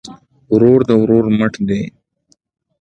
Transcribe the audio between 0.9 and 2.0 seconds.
ورور مټ دی